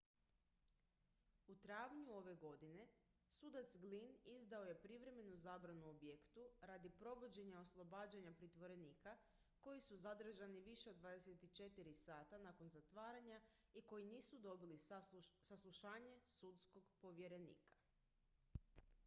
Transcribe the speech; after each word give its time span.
u 1.47 1.55
travnju 1.63 2.13
ove 2.19 2.31
godine 2.43 2.85
sudac 3.39 3.73
glynn 3.83 4.15
izdao 4.37 4.63
je 4.69 4.77
privremenu 4.85 5.33
zabranu 5.43 5.89
objektu 5.91 6.45
radi 6.71 6.91
provođenja 7.01 7.59
oslobađanja 7.59 8.33
pritvorenika 8.39 9.13
koji 9.67 9.81
su 9.89 9.97
zadržani 10.05 10.61
više 10.69 10.89
od 10.91 10.97
24 11.05 11.93
sata 12.05 12.39
nakon 12.47 12.73
zatvaranja 12.77 13.41
i 13.73 13.83
koji 13.93 14.07
nisu 14.17 14.39
dobili 14.49 14.79
saslušanje 15.49 16.15
sudskog 16.41 16.89
povjerenika 17.01 17.77